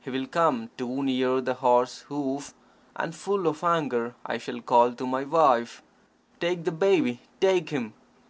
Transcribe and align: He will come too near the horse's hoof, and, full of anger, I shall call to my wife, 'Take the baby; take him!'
He 0.00 0.08
will 0.08 0.26
come 0.26 0.70
too 0.78 1.02
near 1.02 1.42
the 1.42 1.52
horse's 1.52 2.04
hoof, 2.04 2.54
and, 2.96 3.14
full 3.14 3.46
of 3.46 3.62
anger, 3.62 4.14
I 4.24 4.38
shall 4.38 4.62
call 4.62 4.94
to 4.94 5.06
my 5.06 5.24
wife, 5.24 5.82
'Take 6.40 6.64
the 6.64 6.72
baby; 6.72 7.20
take 7.38 7.68
him!' 7.68 7.92